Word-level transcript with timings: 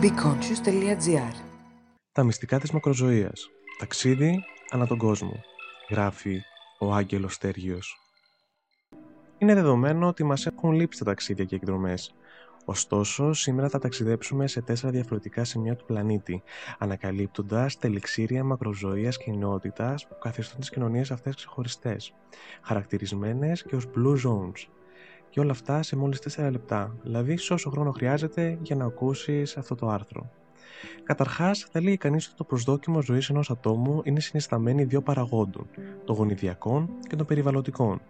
BeConscious.gr 0.00 1.34
Τα 2.12 2.22
μυστικά 2.24 2.58
της 2.58 2.70
μακροζωίας. 2.70 3.50
Ταξίδι 3.78 4.44
ανά 4.70 4.86
τον 4.86 4.98
κόσμο. 4.98 5.40
Γράφει 5.90 6.40
ο 6.78 6.92
Άγγελος 6.92 7.34
Στέργιος. 7.34 7.96
Είναι 9.38 9.54
δεδομένο 9.54 10.06
ότι 10.06 10.24
μας 10.24 10.46
έχουν 10.46 10.72
λείψει 10.72 10.98
τα 10.98 11.04
ταξίδια 11.04 11.44
και 11.44 11.54
εκδρομές. 11.54 12.14
Ωστόσο, 12.64 13.32
σήμερα 13.32 13.68
θα 13.68 13.78
ταξιδέψουμε 13.78 14.46
σε 14.46 14.60
τέσσερα 14.62 14.92
διαφορετικά 14.92 15.44
σημεία 15.44 15.76
του 15.76 15.84
πλανήτη, 15.84 16.42
ανακαλύπτοντας 16.78 17.78
τα 17.78 17.86
ελιξήρια 17.86 18.44
μακροζωίας 18.44 19.18
κοινότητας 19.18 20.06
που 20.06 20.18
καθιστούν 20.18 20.60
τις 20.60 20.70
κοινωνίες 20.70 21.10
αυτές 21.10 21.34
ξεχωριστές, 21.34 22.12
χαρακτηρισμένες 22.62 23.62
και 23.62 23.76
ως 23.76 23.84
Blue 23.96 24.16
Zones. 24.26 24.75
Και 25.36 25.42
όλα 25.42 25.50
αυτά 25.50 25.82
σε 25.82 25.96
μόλις 25.96 26.20
4 26.36 26.50
λεπτά, 26.50 26.96
δηλαδή 27.02 27.36
σε 27.36 27.52
όσο 27.52 27.70
χρόνο 27.70 27.90
χρειάζεται 27.90 28.58
για 28.62 28.76
να 28.76 28.84
ακούσεις 28.84 29.56
αυτό 29.56 29.74
το 29.74 29.88
άρθρο. 29.88 30.30
Καταρχάς, 31.02 31.66
θα 31.70 31.80
λέγει 31.80 31.96
κανείς 31.96 32.26
ότι 32.26 32.36
το 32.36 32.44
προσδόκιμο 32.44 33.02
ζωής 33.02 33.28
ενός 33.28 33.50
ατόμου 33.50 34.00
είναι 34.04 34.20
συνισταμένη 34.20 34.84
δύο 34.84 35.02
παραγόντων, 35.02 35.66
των 36.04 36.16
γονιδιακών 36.16 36.88
και 37.08 37.16
των 37.16 37.26
περιβαλλοντικών. 37.26 38.00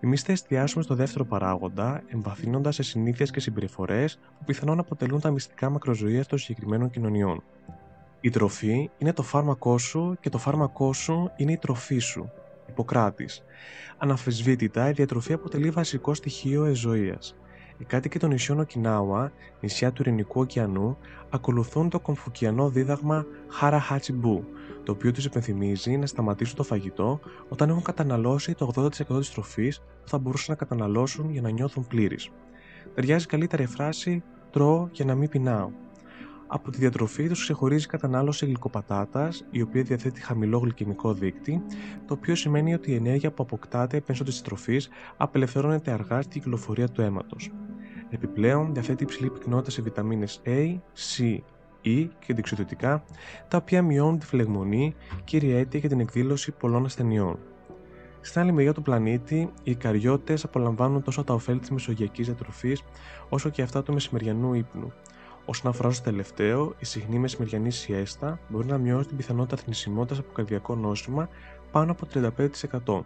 Εμείς 0.00 0.22
θα 0.22 0.32
εστιάσουμε 0.32 0.82
στο 0.82 0.94
δεύτερο 0.94 1.24
παράγοντα, 1.24 2.02
εμβαθύνοντας 2.06 2.74
σε 2.74 2.82
συνήθειες 2.82 3.30
και 3.30 3.40
συμπεριφορές 3.40 4.18
που 4.38 4.44
πιθανόν 4.44 4.78
αποτελούν 4.78 5.20
τα 5.20 5.30
μυστικά 5.30 5.70
μακροζωία 5.70 6.24
των 6.24 6.38
συγκεκριμένων 6.38 6.90
κοινωνιών. 6.90 7.42
Η 8.20 8.30
τροφή 8.30 8.90
είναι 8.98 9.12
το 9.12 9.22
φάρμακό 9.22 9.78
σου 9.78 10.16
και 10.20 10.28
το 10.28 10.38
φάρμακό 10.38 10.92
σου 10.92 11.30
είναι 11.36 11.52
η 11.52 11.58
τροφή 11.58 11.98
σου. 11.98 12.30
Ιπποκράτης. 12.68 13.42
Αναφεσβήτητα, 13.98 14.88
η 14.88 14.92
διατροφή 14.92 15.32
αποτελεί 15.32 15.70
βασικό 15.70 16.14
στοιχείο 16.14 16.64
εζωίας. 16.64 17.36
Οι 17.78 17.84
κάτοικοι 17.84 18.18
των 18.18 18.30
νησιών 18.30 18.60
Οκινάουα, 18.60 19.32
νησιά 19.60 19.92
του 19.92 20.02
Ειρηνικού 20.02 20.40
ωκεανού, 20.40 20.98
ακολουθούν 21.30 21.88
το 21.88 22.00
κομφουκιανό 22.00 22.68
δίδαγμα 22.68 23.26
Χάρα 23.48 23.80
Χάτσιμπού, 23.80 24.44
το 24.84 24.92
οποίο 24.92 25.12
τους 25.12 25.24
υπενθυμίζει 25.24 25.96
να 25.96 26.06
σταματήσουν 26.06 26.56
το 26.56 26.62
φαγητό 26.62 27.20
όταν 27.48 27.68
έχουν 27.68 27.82
καταναλώσει 27.82 28.54
το 28.54 28.72
80% 28.74 29.18
της 29.18 29.30
τροφής 29.30 29.78
που 29.78 30.08
θα 30.08 30.18
μπορούσαν 30.18 30.56
να 30.58 30.66
καταναλώσουν 30.66 31.30
για 31.30 31.40
να 31.40 31.50
νιώθουν 31.50 31.86
πλήρει. 31.86 32.16
Ταιριάζει 32.94 33.26
καλύτερα 33.26 33.62
η 33.62 33.66
φράση 33.66 34.22
Τρώω 34.50 34.88
για 34.92 35.04
να 35.04 35.14
μην 35.14 35.28
πεινάω. 35.28 35.70
Από 36.50 36.70
τη 36.70 36.78
διατροφή 36.78 37.28
τους 37.28 37.42
ξεχωρίζει 37.42 37.84
η 37.84 37.88
κατανάλωση 37.88 38.46
γλυκοπατάτας, 38.46 39.44
η 39.50 39.62
οποία 39.62 39.82
διαθέτει 39.82 40.20
χαμηλό 40.20 40.58
γλυκαιμικό 40.58 41.12
δείκτη, 41.12 41.62
το 42.06 42.14
οποίο 42.14 42.34
σημαίνει 42.34 42.74
ότι 42.74 42.90
η 42.90 42.94
ενέργεια 42.94 43.30
που 43.30 43.42
αποκτάται 43.42 44.02
μέσω 44.08 44.24
της 44.24 44.42
τροφή 44.42 44.80
απελευθερώνεται 45.16 45.90
αργά 45.90 46.22
στη 46.22 46.38
κυκλοφορία 46.40 46.88
του 46.88 47.00
αίματος. 47.00 47.50
Επιπλέον, 48.10 48.72
διαθέτει 48.72 49.02
υψηλή 49.02 49.30
πυκνότητα 49.30 49.70
σε 49.70 49.82
βιταμίνες 49.82 50.42
A, 50.44 50.78
C, 50.94 51.38
E 51.84 52.08
και 52.18 52.34
δεξιοτητικά, 52.34 53.04
τα 53.48 53.56
οποία 53.56 53.82
μειώνουν 53.82 54.18
τη 54.18 54.26
φλεγμονή, 54.26 54.94
κύρια 55.24 55.58
αίτια 55.58 55.80
για 55.80 55.88
την 55.88 56.00
εκδήλωση 56.00 56.52
πολλών 56.52 56.84
ασθενειών. 56.84 57.38
Στην 58.20 58.40
άλλη 58.40 58.52
μεριά 58.52 58.72
του 58.72 58.82
πλανήτη, 58.82 59.50
οι 59.62 59.74
καριώτες 59.74 60.44
απολαμβάνουν 60.44 61.02
τόσο 61.02 61.24
τα 61.24 61.34
ωφέλη 61.34 61.58
της 61.58 61.70
μεσογειακής 61.70 62.26
διατροφής, 62.26 62.82
όσο 63.28 63.48
και 63.48 63.62
αυτά 63.62 63.82
του 63.82 63.92
μεσημεριανού 63.92 64.54
ύπνου. 64.54 64.92
Όσον 65.50 65.70
αφορά 65.70 65.90
στο 65.90 66.04
τελευταίο, 66.04 66.74
η 66.78 66.84
συχνή 66.84 67.18
μεσημεριανή 67.18 67.70
σιέστα 67.70 68.40
μπορεί 68.48 68.66
να 68.66 68.78
μειώσει 68.78 69.08
την 69.08 69.16
πιθανότητα 69.16 69.56
θνησιμότητας 69.56 70.18
από 70.18 70.32
καρδιακό 70.32 70.74
νόσημα 70.74 71.28
πάνω 71.70 71.90
από 71.90 72.06
35%. 72.86 73.04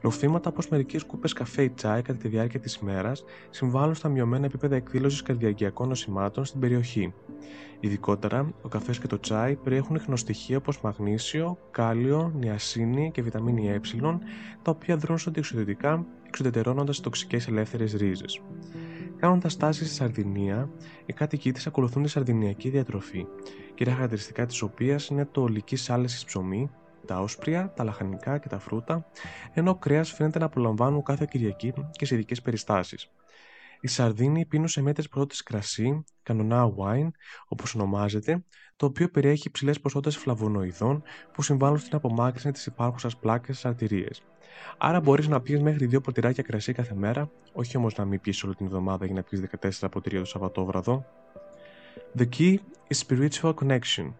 Ροφήματα 0.00 0.50
όπως 0.50 0.68
μερικές 0.68 1.04
κούπες 1.04 1.32
καφέ 1.32 1.62
ή 1.62 1.70
τσάι 1.70 2.02
κατά 2.02 2.18
τη 2.18 2.28
διάρκεια 2.28 2.60
της 2.60 2.74
ημέρα 2.74 3.12
συμβάλλουν 3.50 3.94
στα 3.94 4.08
μειωμένα 4.08 4.44
επίπεδα 4.44 4.76
εκδήλωσης 4.76 5.22
καρδιακών 5.22 5.88
νοσημάτων 5.88 6.44
στην 6.44 6.60
περιοχή. 6.60 7.14
Ειδικότερα, 7.80 8.52
ο 8.62 8.68
καφές 8.68 8.98
και 8.98 9.06
το 9.06 9.20
τσάι 9.20 9.56
περιέχουν 9.56 9.96
εχνοστοιχεία 9.96 10.56
όπως 10.56 10.80
μαγνήσιο, 10.80 11.58
κάλιο, 11.70 12.32
νιασίνη 12.34 13.10
και 13.10 13.22
βιταμίνη 13.22 13.68
ε, 13.68 13.80
τα 14.62 14.70
οποία 14.70 14.96
δρούν 14.96 15.18
αντιοξυδοτικά, 15.26 16.06
εξουδετερώνοντας 16.26 17.00
τοξικές 17.00 17.48
ελεύθερες 17.48 17.92
ρίζες. 17.92 18.40
Κάνοντα 19.20 19.50
τάση 19.58 19.84
στη 19.84 19.94
Σαρδινία, 19.94 20.70
οι 21.06 21.12
κάτοικοι 21.12 21.52
της 21.52 21.66
ακολουθούν 21.66 22.02
τη 22.02 22.08
σαρδινιακή 22.08 22.68
διατροφή, 22.68 23.26
κυρία 23.74 23.94
χαρακτηριστικά 23.94 24.46
της 24.46 24.62
οποίας 24.62 25.06
είναι 25.06 25.24
το 25.24 25.42
ολική 25.42 25.76
άλεση 25.88 26.24
ψωμί, 26.26 26.70
τα 27.06 27.20
όσπρια, 27.20 27.72
τα 27.76 27.84
λαχανικά 27.84 28.38
και 28.38 28.48
τα 28.48 28.58
φρούτα, 28.58 29.06
ενώ 29.52 29.70
ο 29.70 29.74
κρέας 29.74 30.12
φαίνεται 30.12 30.38
να 30.38 30.44
απολαμβάνουν 30.44 31.02
κάθε 31.02 31.26
Κυριακή 31.30 31.72
και 31.92 32.06
σε 32.06 32.14
ειδικές 32.14 32.42
περιστάσεις. 32.42 33.10
Οι 33.80 33.88
Σαρδίνοι 33.88 34.46
πίνουν 34.46 34.68
σε 34.68 34.82
μέτρες 34.82 35.08
πρώτης 35.08 35.42
κρασί, 35.42 36.04
κανονά 36.22 36.72
wine, 36.76 37.08
όπως 37.48 37.74
ονομάζεται, 37.74 38.44
το 38.76 38.86
οποίο 38.86 39.08
περιέχει 39.08 39.48
υψηλές 39.48 39.80
ποσότητες 39.80 40.16
φλαβονοειδών 40.16 41.02
που 41.32 41.42
συμβάλλουν 41.42 41.78
στην 41.78 41.96
απομάκρυνση 41.96 42.50
της 42.50 42.66
υπάρχουσας 42.66 43.16
πλάκας 43.16 43.58
στι 43.58 43.68
αρτηρίε. 43.68 44.08
Άρα 44.78 45.00
μπορείς 45.00 45.28
να 45.28 45.40
πιεις 45.40 45.60
μέχρι 45.60 45.86
δύο 45.86 46.00
ποτηράκια 46.00 46.42
κρασί 46.42 46.72
κάθε 46.72 46.94
μέρα, 46.94 47.30
όχι 47.52 47.76
όμως 47.76 47.94
να 47.94 48.04
μην 48.04 48.20
πιει 48.20 48.34
όλη 48.44 48.54
την 48.54 48.66
εβδομάδα 48.66 49.04
για 49.04 49.14
να 49.14 49.22
πιεις 49.22 49.42
14 49.80 49.90
ποτήρια 49.90 50.18
το 50.18 50.24
Σαββατόβραδο. 50.24 51.06
The 52.18 52.26
key 52.38 52.54
is 52.88 53.06
spiritual 53.06 53.54
connection. 53.54 54.12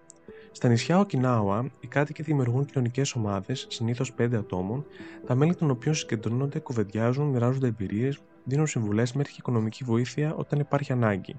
Στα 0.53 0.69
νησιά 0.69 0.99
Οκινάουα, 0.99 1.71
οι 1.81 1.87
κάτοικοι 1.87 2.23
δημιουργούν 2.23 2.65
κοινωνικές 2.65 3.15
ομάδες, 3.15 3.67
συνήθως 3.69 4.13
5 4.15 4.37
ατόμων, 4.37 4.85
τα 5.27 5.35
μέλη 5.35 5.55
των 5.55 5.71
οποίων 5.71 5.95
συγκεντρώνονται, 5.95 6.59
κουβεντιάζουν, 6.59 7.27
μοιράζονται 7.27 7.67
εμπειρίες, 7.67 8.19
δίνουν 8.51 8.67
συμβουλές 8.67 9.13
μέχρι 9.13 9.33
και 9.33 9.39
οικονομική 9.41 9.85
βοήθεια 9.85 10.35
όταν 10.35 10.61
υπάρχει 10.61 10.93
ανάγκη. 10.93 11.37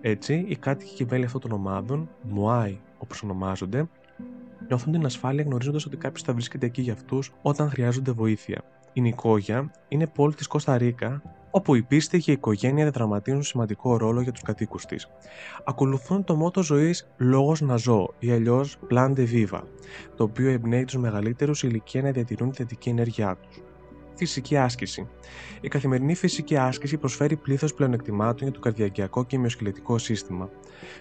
Έτσι, 0.00 0.44
οι 0.48 0.56
κάτοικοι 0.56 0.94
και 0.94 1.06
μέλη 1.10 1.24
αυτών 1.24 1.40
των 1.40 1.52
ομάδων, 1.52 2.08
Μουάι 2.22 2.78
όπως 2.98 3.22
ονομάζονται, 3.22 3.88
νιώθουν 4.68 4.92
την 4.92 5.04
ασφάλεια 5.04 5.44
γνωρίζοντας 5.44 5.86
ότι 5.86 5.96
κάποιος 5.96 6.22
θα 6.22 6.32
βρίσκεται 6.32 6.66
εκεί 6.66 6.82
για 6.82 6.92
αυτούς 6.92 7.32
όταν 7.42 7.70
χρειάζονται 7.70 8.10
βοήθεια. 8.10 8.62
Η 8.92 9.00
Νικόγια 9.00 9.70
είναι 9.88 10.06
πόλη 10.06 10.34
της 10.34 10.46
Κώστα 10.46 10.78
Ρίκα, 10.78 11.22
όπου 11.50 11.74
η 11.74 11.82
πίστη 11.82 12.18
και 12.18 12.30
η 12.30 12.34
οικογένεια 12.34 12.82
διαδραματίζουν 12.82 13.42
σημαντικό 13.42 13.96
ρόλο 13.96 14.20
για 14.20 14.32
τους 14.32 14.42
κατοίκους 14.42 14.86
της. 14.86 15.08
Ακολουθούν 15.64 16.24
το 16.24 16.36
μότο 16.36 16.62
ζωής 16.62 17.08
Λόγος 17.16 17.60
να 17.60 17.76
ζω 17.76 18.14
ή 18.18 18.30
αλλιώς 18.30 18.78
Plan 18.90 19.12
de 19.16 19.26
Viva, 19.32 19.60
το 20.16 20.24
οποίο 20.24 20.50
εμπνέει 20.50 20.84
τους 20.84 20.96
μεγαλύτερους 20.96 21.62
ηλικία 21.62 22.02
να 22.02 22.10
διατηρούν 22.10 22.50
τη 22.50 22.56
θετική 22.56 22.88
ενέργειά 22.88 23.36
τους. 23.36 23.62
Φυσική 24.16 24.56
άσκηση. 24.56 25.08
Η 25.60 25.68
καθημερινή 25.68 26.14
φυσική 26.14 26.56
άσκηση 26.56 26.96
προσφέρει 26.96 27.36
πλήθος 27.36 27.74
πλεονεκτημάτων 27.74 28.42
για 28.42 28.50
το 28.50 28.60
καρδιακιακό 28.60 29.24
και 29.24 29.38
μυοσκελετικό 29.38 29.98
σύστημα. 29.98 30.50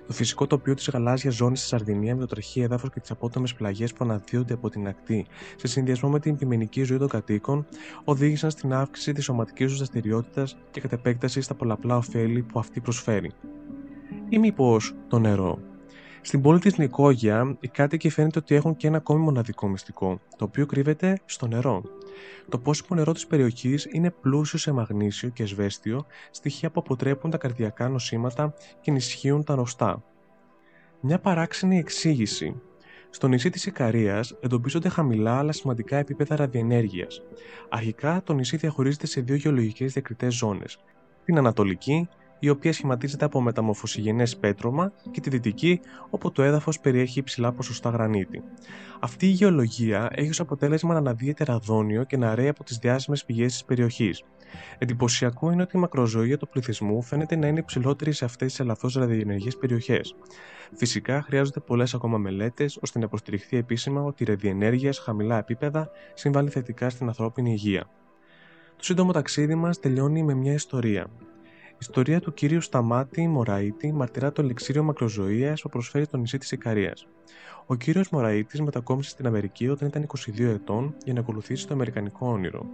Το 0.07 0.13
φυσικό 0.13 0.47
τοπίο 0.47 0.73
της 0.73 0.89
γαλάζιας 0.89 1.35
ζώνης 1.35 1.59
στη 1.59 1.67
Σαρδινία 1.67 2.15
με 2.15 2.21
το 2.21 2.27
τραχή 2.27 2.61
έδαφος 2.61 2.89
και 2.89 2.99
τις 2.99 3.11
απότομες 3.11 3.53
πλαγιές 3.53 3.93
που 3.93 4.05
αναδύονται 4.05 4.53
από 4.53 4.69
την 4.69 4.87
ακτή, 4.87 5.25
σε 5.55 5.67
συνδυασμό 5.67 6.09
με 6.09 6.19
την 6.19 6.33
επιμενική 6.33 6.83
ζωή 6.83 6.97
των 6.97 7.07
κατοίκων, 7.07 7.65
οδήγησαν 8.03 8.51
στην 8.51 8.73
αύξηση 8.73 9.13
της 9.13 9.23
σωματικής 9.23 9.67
τους 9.67 9.77
δραστηριότητας 9.77 10.57
και 10.71 10.81
κατ' 10.81 10.93
επέκταση 10.93 11.41
στα 11.41 11.53
πολλαπλά 11.53 11.97
ωφέλη 11.97 12.41
που 12.41 12.59
αυτή 12.59 12.79
προσφέρει. 12.79 13.31
Ή 14.29 14.39
μήπως 14.39 14.93
το 15.07 15.19
νερό. 15.19 15.72
Στην 16.25 16.41
πόλη 16.41 16.59
της 16.59 16.77
Νικόγια, 16.77 17.57
οι 17.59 17.67
κάτοικοι 17.67 18.09
φαίνεται 18.09 18.39
ότι 18.39 18.55
έχουν 18.55 18.75
και 18.75 18.87
ένα 18.87 18.97
ακόμη 18.97 19.23
μοναδικό 19.23 19.67
μυστικό, 19.67 20.19
το 20.37 20.45
οποίο 20.45 20.65
κρύβεται 20.65 21.19
στο 21.25 21.47
νερό. 21.47 21.83
Το 22.49 22.57
πόσιμο 22.57 22.97
νερό 22.97 23.11
της 23.11 23.27
περιοχής 23.27 23.87
είναι 23.91 24.09
πλούσιο 24.09 24.59
σε 24.59 24.71
μαγνήσιο 24.71 25.29
και 25.29 25.45
σβέστιο, 25.45 26.05
στοιχεία 26.31 26.71
που 26.71 26.79
αποτρέπουν 26.79 27.31
τα 27.31 27.37
καρδιακά 27.37 27.89
νοσήματα 27.89 28.53
και 28.81 28.91
ενισχύουν 28.91 29.43
τα 29.43 29.55
νοστά. 29.55 30.03
Μια 30.99 31.19
παράξενη 31.19 31.77
εξήγηση. 31.77 32.61
Στο 33.09 33.27
νησί 33.27 33.49
της 33.49 33.65
Ικαρίας 33.65 34.37
εντοπίζονται 34.39 34.89
χαμηλά 34.89 35.37
αλλά 35.37 35.51
σημαντικά 35.51 35.97
επίπεδα 35.97 36.35
ραδιενέργειας. 36.35 37.21
Αρχικά, 37.69 38.21
το 38.23 38.33
νησί 38.33 38.57
διαχωρίζεται 38.57 39.07
σε 39.07 39.21
δύο 39.21 39.35
γεωλογικές 39.35 39.93
διακριτές 39.93 40.33
ζώνες, 40.33 40.79
την 41.25 41.37
Ανατολική 41.37 42.07
η 42.43 42.49
οποία 42.49 42.73
σχηματίζεται 42.73 43.25
από 43.25 43.41
μεταμορφωσυγενέ 43.41 44.23
πέτρωμα, 44.39 44.91
και 45.11 45.21
τη 45.21 45.29
δυτική, 45.29 45.79
όπου 46.09 46.31
το 46.31 46.43
έδαφος 46.43 46.79
περιέχει 46.79 47.19
υψηλά 47.19 47.51
ποσοστά 47.51 47.89
γρανίτη. 47.89 48.43
Αυτή 48.99 49.25
η 49.25 49.29
γεωλογία 49.29 50.09
έχει 50.11 50.29
ως 50.29 50.39
αποτέλεσμα 50.39 50.93
να 50.93 50.99
αναδύεται 50.99 51.43
ραδόνιο 51.43 52.03
και 52.03 52.17
να 52.17 52.35
ρέει 52.35 52.47
από 52.47 52.63
τις 52.63 52.77
διάσημες 52.77 53.25
πηγές 53.25 53.51
της 53.51 53.65
περιοχής. 53.65 54.23
Εντυπωσιακό 54.77 55.51
είναι 55.51 55.61
ότι 55.61 55.77
η 55.77 55.79
μακροζωία 55.79 56.37
του 56.37 56.47
πληθυσμού 56.47 57.01
φαίνεται 57.01 57.35
να 57.35 57.47
είναι 57.47 57.59
υψηλότερη 57.59 58.11
σε 58.11 58.25
αυτές 58.25 58.47
τις 58.47 58.59
ελαφρώς 58.59 58.93
ραδιενεργές 58.93 59.57
περιοχές. 59.57 60.15
Φυσικά, 60.75 61.21
χρειάζονται 61.21 61.59
πολλές 61.59 61.93
ακόμα 61.93 62.17
μελέτες 62.17 62.77
ώστε 62.81 62.99
να 62.99 63.05
υποστηριχθεί 63.05 63.57
επίσημα 63.57 64.01
ότι 64.01 64.23
η 64.23 64.25
ραδιενέργεια 64.25 64.91
σε 64.91 65.01
χαμηλά 65.01 65.37
επίπεδα 65.37 65.89
συμβάλλει 66.13 66.49
θετικά 66.49 66.89
στην 66.89 67.07
ανθρώπινη 67.07 67.51
υγεία. 67.51 67.89
Το 68.77 68.83
σύντομο 68.83 69.11
ταξίδι 69.11 69.55
μας 69.55 69.79
τελειώνει 69.79 70.23
με 70.23 70.33
μια 70.33 70.53
ιστορία. 70.53 71.07
Ιστορία 71.79 72.19
του 72.19 72.33
κύριου 72.33 72.61
Σταμάτη 72.61 73.27
Μωραήτη 73.27 73.93
μαρτυρά 73.93 74.31
το 74.31 74.41
ελεξίριο 74.41 74.83
μακροζωίας 74.83 75.61
που 75.61 75.69
προσφέρει 75.69 76.07
το 76.07 76.17
νησί 76.17 76.37
της 76.37 76.51
Ικαρίας. 76.51 77.07
Ο 77.65 77.75
κύριος 77.75 78.09
Μωραήτης 78.09 78.61
μετακόμισε 78.61 79.09
στην 79.09 79.27
Αμερική 79.27 79.69
όταν 79.69 79.87
ήταν 79.87 80.01
22 80.01 80.39
ετών 80.39 80.95
για 81.03 81.13
να 81.13 81.19
ακολουθήσει 81.19 81.67
το 81.67 81.73
Αμερικανικό 81.73 82.27
όνειρο. 82.27 82.65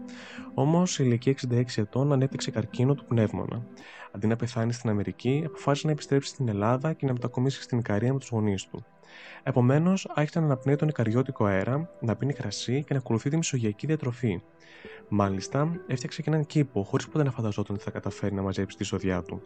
Όμως, 0.54 0.92
σε 0.92 1.04
ηλικία 1.04 1.32
66 1.32 1.64
ετών 1.82 2.12
ανέπτυξε 2.12 2.52
καρκίνο 2.52 2.96
του 2.96 3.06
πνεύμονα. 3.06 3.66
Αντί 4.12 4.28
να 4.28 4.36
πεθάνεις 4.36 4.76
στην 4.76 4.90
Αμερική, 4.90 5.44
αποφάσισε 5.46 5.86
να 5.88 5.94
επιστρέψεις 5.94 6.32
στην 6.32 6.48
Ελλάδα 6.48 6.94
και 6.94 7.06
να 7.06 7.14
μετακομίσεις 7.14 7.64
στην 7.64 7.78
Ικαρία 7.78 8.14
με 8.14 8.20
τους 8.20 8.30
γονείς 8.30 8.68
του. 8.68 8.86
Επομένως, 9.44 10.08
άρχισε 10.14 10.40
να 10.40 10.46
αναπνέει 10.46 10.76
τον 10.76 10.88
Ικαριώτικο 10.88 11.46
αέρα, 11.46 11.90
να 12.00 12.16
πίνει 12.16 12.34
κρασί 12.34 12.84
και 12.84 12.94
να 12.94 13.00
ακολουθεί 13.00 13.30
τη 13.30 13.38
μισογειακή 13.38 13.88
διατροφή. 13.88 14.42
Μάλιστα, 15.10 15.82
έφτιαξε 15.88 16.22
και 16.22 16.30
έναν 16.30 16.46
κήπο, 16.46 16.84
χωρίς 16.84 17.08
ποτέ 17.08 17.24
να 17.24 17.32
φανταζόταν 17.32 17.76
ότι 17.76 17.84
θα 17.84 17.92
καταφέρει 17.92 18.34
να 18.36 18.42
μαζέψει 18.42 18.78
τη 18.78 18.84
σοδιά 18.84 19.22
του. 19.22 19.42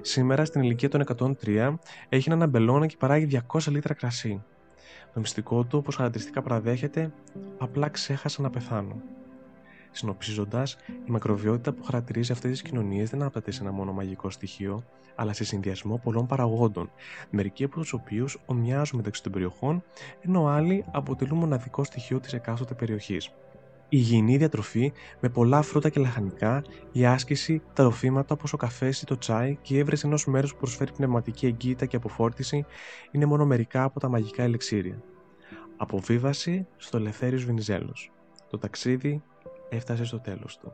Σήμερα, 0.00 0.44
στην 0.44 0.62
ηλικία 0.62 0.88
των 0.88 1.00
103, 1.44 1.74
έχει 2.08 2.28
έναν 2.28 2.42
αμπελώνα 2.42 2.86
και 2.86 2.96
παράγει 2.98 3.40
200 3.48 3.60
λίτρα 3.70 3.94
κρασί. 3.94 4.42
Το 5.14 5.20
μυστικό 5.20 5.64
του, 5.64 5.78
όπω 5.78 5.92
χαρακτηριστικά 5.92 6.42
παραδέχεται, 6.42 7.12
απλά 7.58 7.88
ξέχασα 7.88 8.42
να 8.42 8.50
πεθάνω. 8.50 9.02
Συνοψίζοντας, 9.96 10.76
η 10.88 11.10
μακροβιότητα 11.10 11.72
που 11.72 11.82
χαρακτηρίζει 11.82 12.32
αυτές 12.32 12.50
τις 12.50 12.62
κοινωνίες 12.62 13.10
δεν 13.10 13.22
άπταται 13.22 13.50
σε 13.50 13.62
ένα 13.62 13.72
μόνο 13.72 13.92
μαγικό 13.92 14.30
στοιχείο, 14.30 14.84
αλλά 15.14 15.32
σε 15.32 15.44
συνδυασμό 15.44 16.00
πολλών 16.04 16.26
παραγόντων, 16.26 16.90
μερικοί 17.30 17.64
από 17.64 17.80
τους 17.80 17.92
οποίους 17.92 18.38
ομοιάζουν 18.46 18.96
μεταξύ 18.96 19.22
των 19.22 19.32
περιοχών, 19.32 19.82
ενώ 20.20 20.46
άλλοι 20.46 20.84
αποτελούν 20.92 21.38
μοναδικό 21.38 21.84
στοιχείο 21.84 22.20
της 22.20 22.32
εκάστοτε 22.32 22.74
περιοχής. 22.74 23.26
Η 23.26 23.32
υγιεινή 23.88 24.36
διατροφή 24.36 24.92
με 25.20 25.28
πολλά 25.28 25.62
φρούτα 25.62 25.88
και 25.88 26.00
λαχανικά, 26.00 26.64
η 26.92 27.06
άσκηση, 27.06 27.62
τα 27.72 27.82
ροφήματα 27.82 28.34
όπως 28.34 28.52
ο 28.52 28.56
καφές 28.56 29.02
ή 29.02 29.06
το 29.06 29.18
τσάι 29.18 29.58
και 29.62 29.74
η 29.74 29.78
έβρεση 29.78 30.06
ενός 30.06 30.26
μέρους 30.26 30.52
που 30.52 30.58
προσφέρει 30.58 30.92
πνευματική 30.92 31.46
εγκύτητα 31.46 31.86
και 31.86 31.96
αποφόρτιση 31.96 32.64
είναι 33.10 33.26
μόνο 33.26 33.46
μερικά 33.46 33.82
από 33.82 34.00
τα 34.00 34.08
μαγικά 34.08 34.42
ελεξίρια. 34.42 35.02
Αποβίβαση 35.76 36.66
στο 36.76 36.96
Ελευθέριος 36.96 37.44
Βενιζέλος. 37.44 38.10
Το 38.50 38.58
ταξίδι 38.58 39.22
έφτασε 39.68 40.04
στο 40.04 40.20
τέλος 40.20 40.58
του. 40.58 40.72